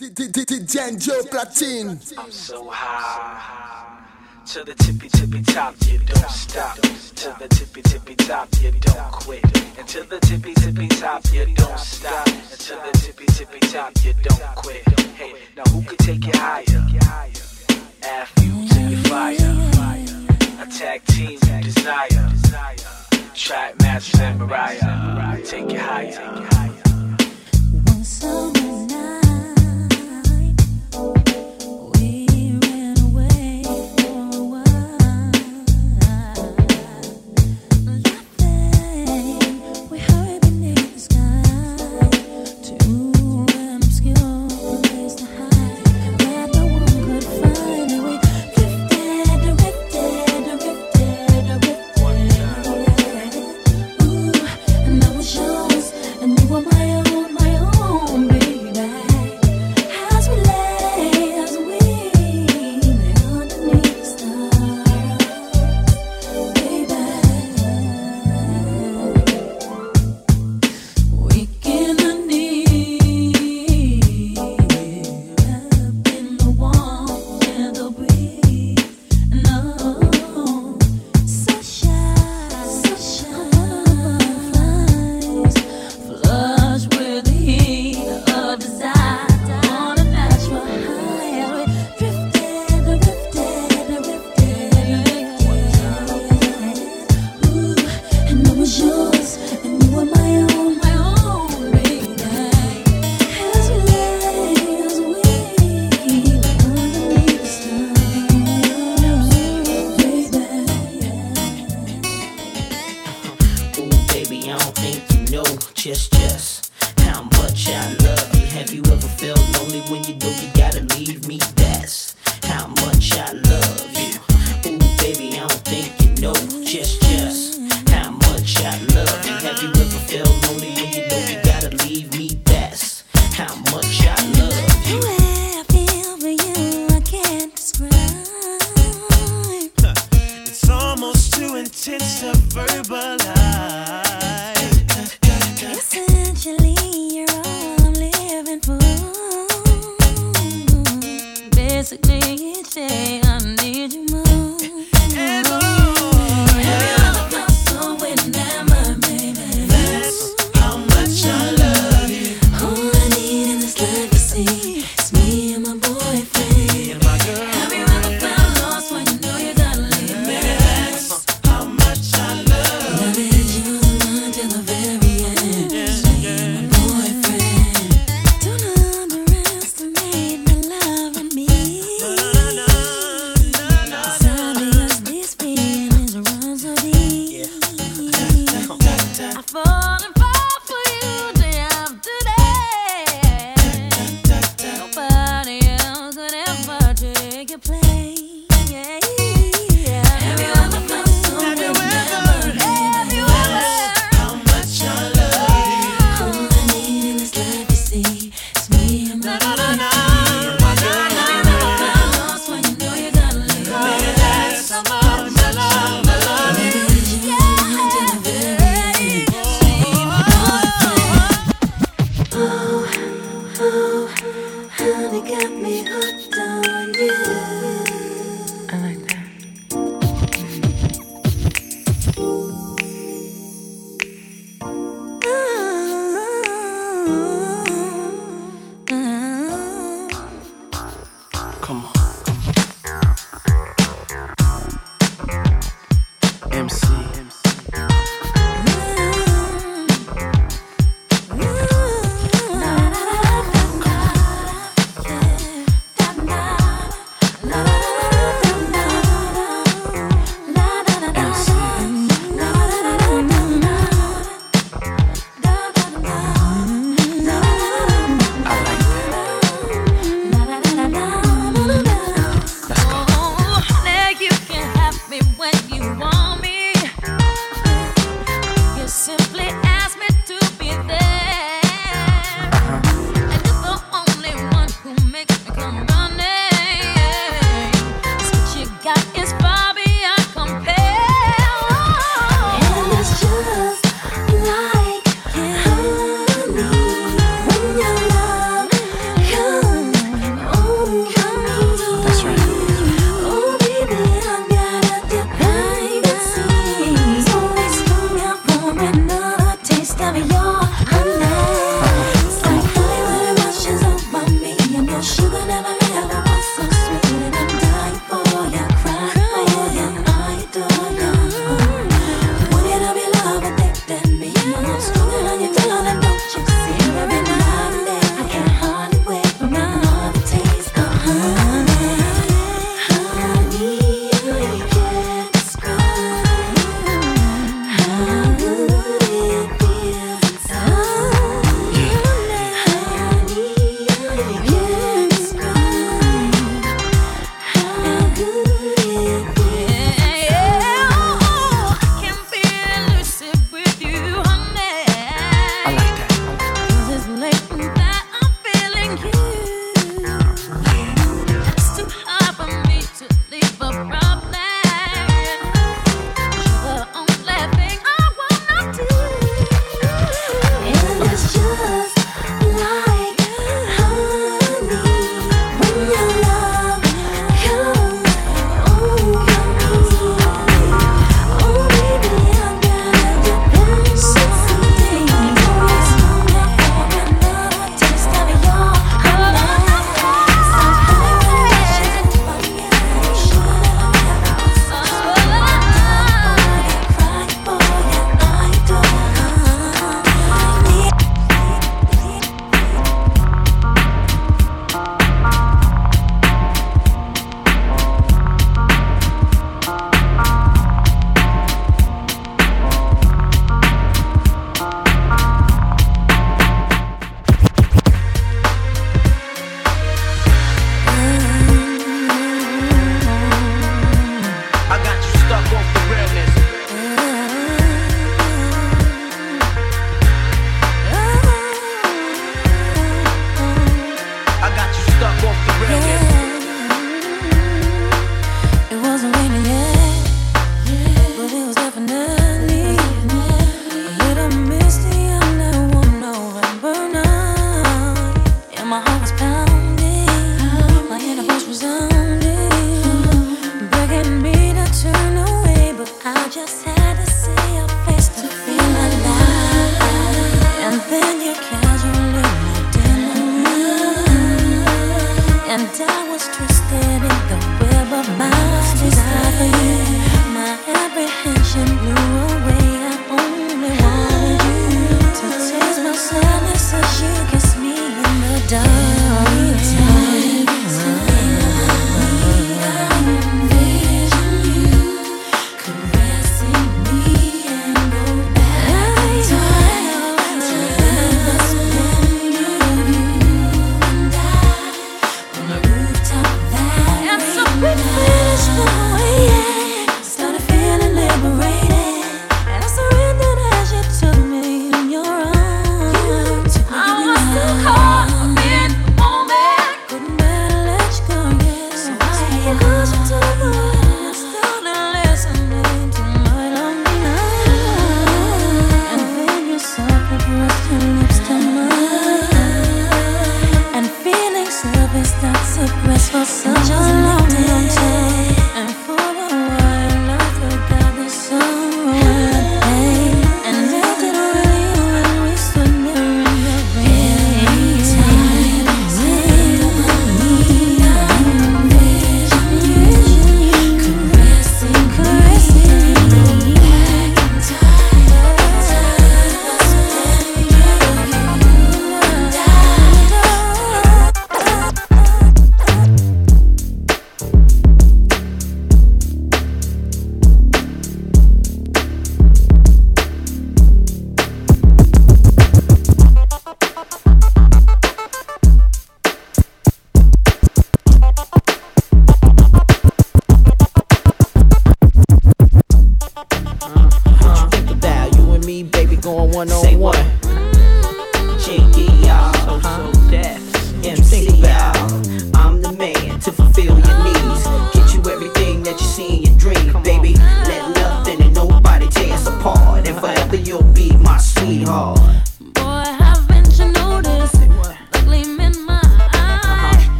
Joe 0.00 1.20
Platine. 1.24 2.00
I'm 2.16 2.30
so 2.30 2.70
high. 2.70 3.98
To 4.46 4.64
the 4.64 4.74
tippy 4.74 5.10
tippy 5.10 5.42
top, 5.42 5.74
you 5.86 5.98
don't 5.98 6.30
stop. 6.30 6.76
To 6.76 7.36
the 7.38 7.48
tippy 7.48 7.82
tippy 7.82 8.14
top, 8.16 8.48
you 8.62 8.72
don't 8.80 9.12
quit. 9.12 9.44
And 9.78 9.86
to 9.88 10.02
the 10.04 10.18
tippy 10.20 10.54
tippy 10.54 10.88
top, 10.88 11.22
you 11.34 11.54
don't 11.54 11.78
stop. 11.78 12.26
And 12.28 12.36
to 12.48 12.74
the 12.76 12.98
tippy 12.98 13.26
tippy 13.26 13.60
top, 13.60 13.92
you 14.02 14.14
don't 14.22 14.54
quit. 14.56 14.88
Hey, 15.16 15.34
now 15.54 15.64
who 15.64 15.82
could 15.82 15.98
take 15.98 16.24
you 16.24 16.32
higher? 16.34 16.64
Add 18.02 18.28
fuel 18.28 18.68
to 18.68 18.80
your 18.80 19.00
fire. 19.00 19.36
A 20.62 20.66
tag 20.66 21.04
team 21.08 21.38
desire. 21.60 22.32
Track 23.34 23.78
Master 23.80 24.22
and 24.22 24.38
Mariah. 24.38 25.42
Take 25.44 25.70
you 25.70 25.78
higher. 25.78 26.46
One 27.84 28.04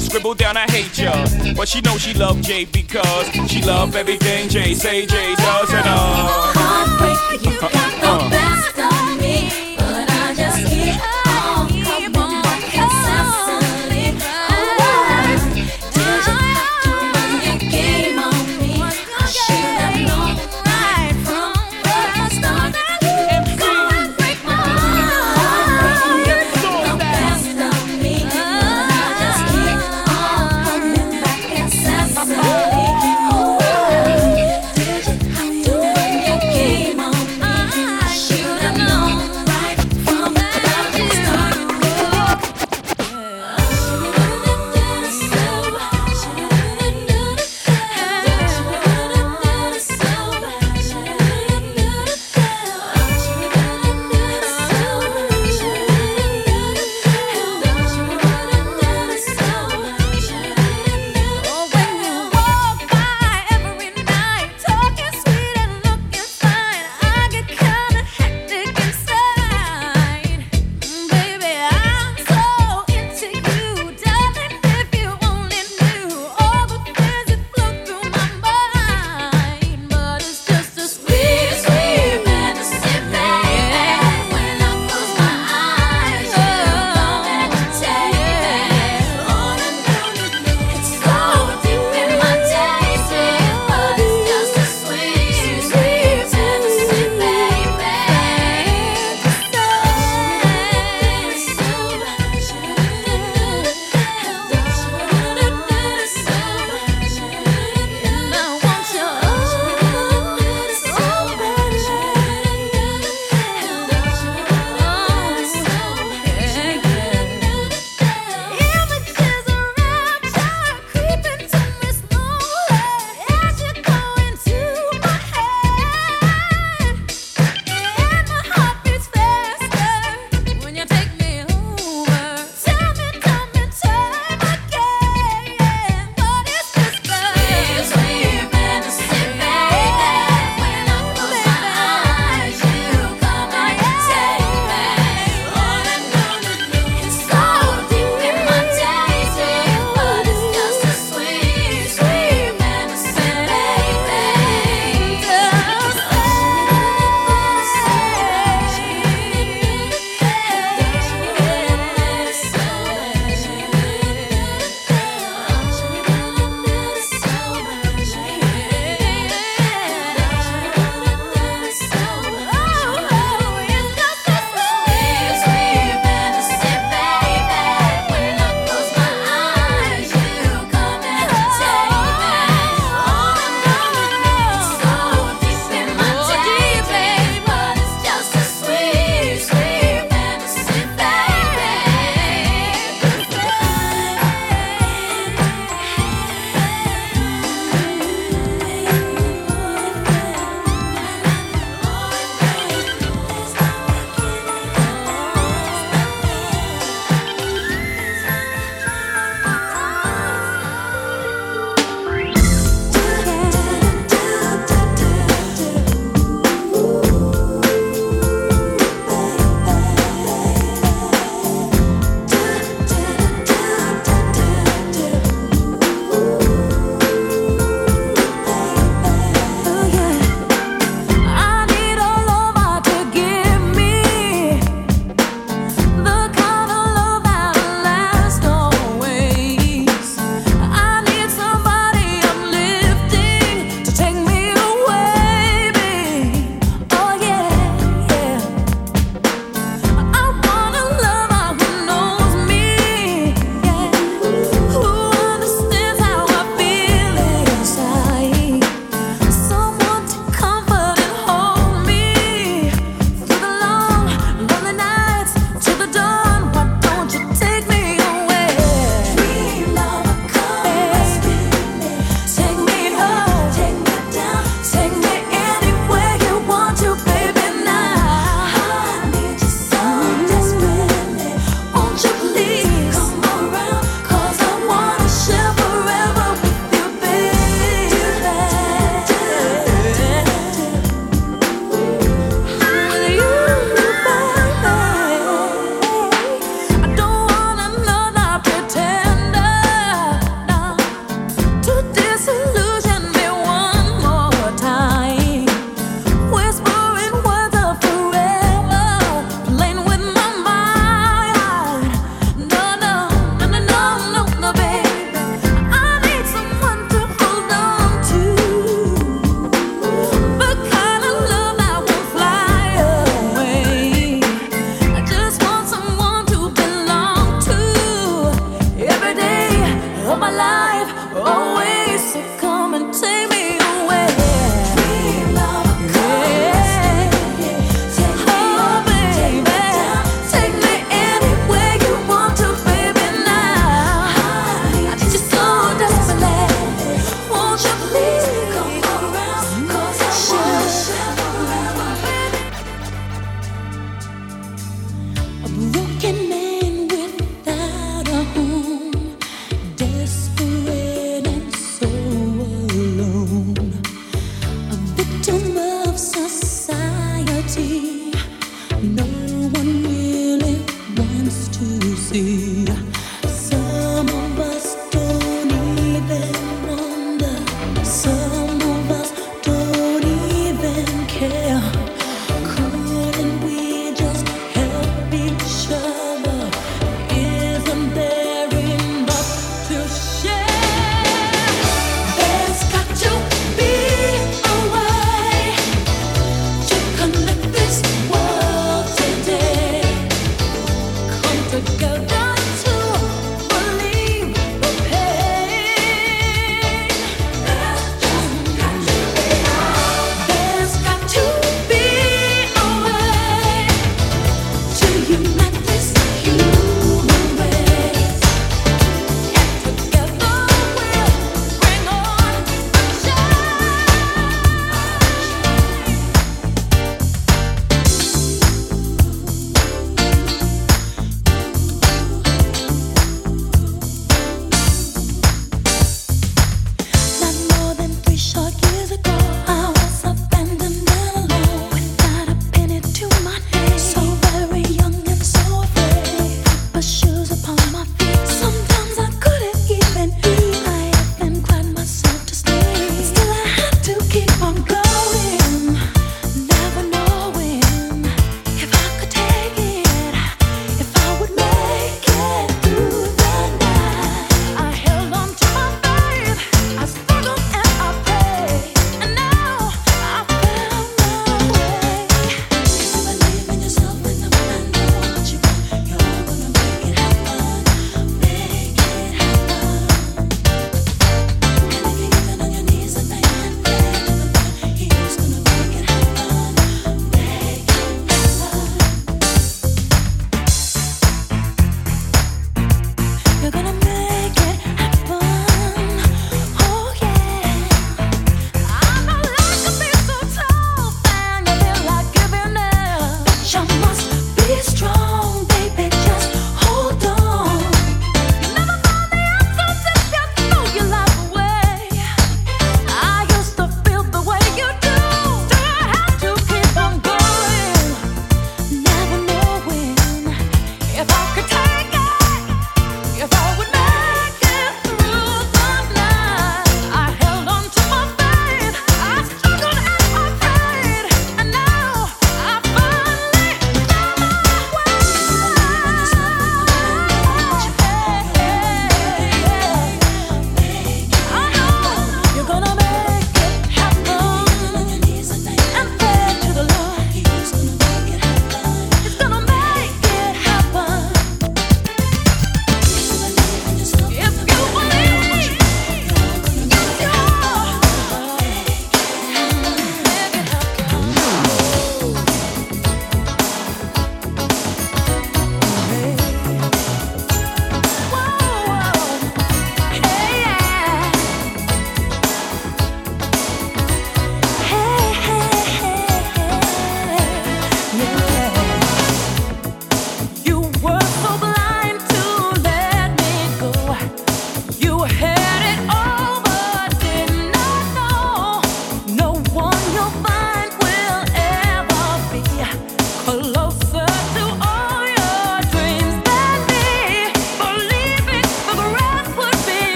Scribble 0.00 0.34
down, 0.34 0.56
I 0.56 0.70
hate 0.70 0.98
ya. 0.98 1.12
But 1.56 1.68
she 1.68 1.80
know 1.80 1.96
she 1.96 2.14
love 2.14 2.40
Jay 2.40 2.64
because 2.64 3.26
she 3.50 3.62
love 3.62 3.96
everything 3.96 4.48
Jay 4.48 4.74
say 4.74 5.06
Jay 5.06 5.34
does 5.34 5.72
and 5.72 5.86
uh. 5.86 7.11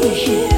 Wanna 0.00 0.14
be 0.14 0.57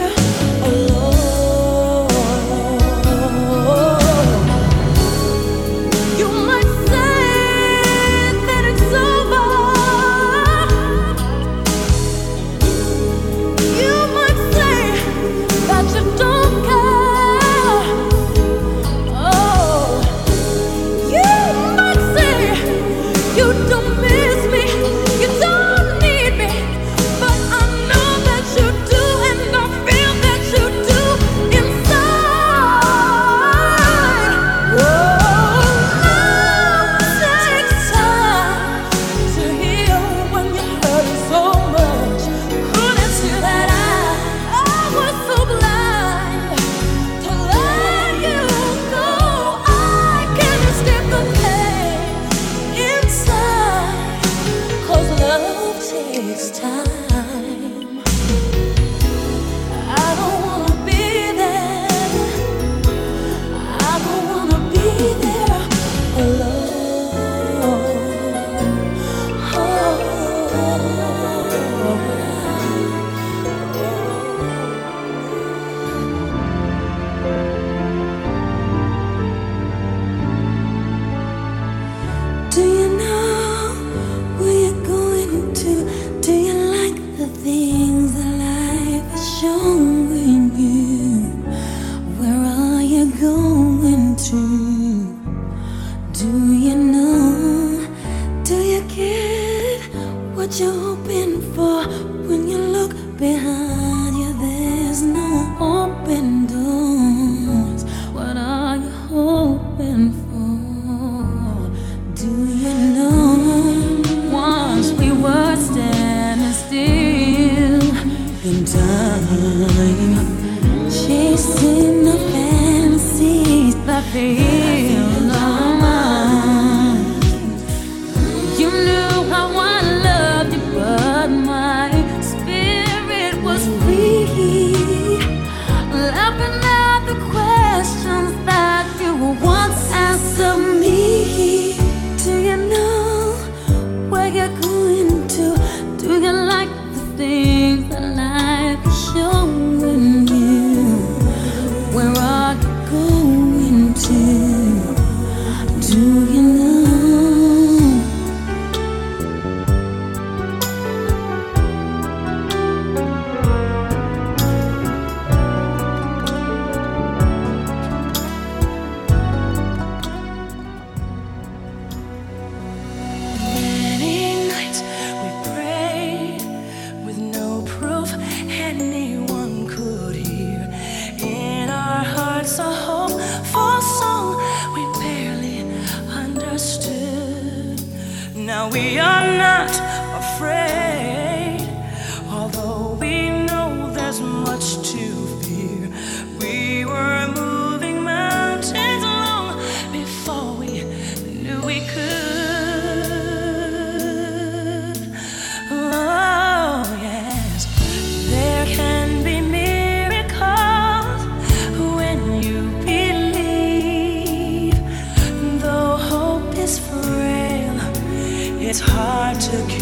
hard 219.50 219.79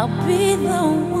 I'll 0.00 0.08
be 0.26 0.56
the 0.56 0.80
one. 1.12 1.19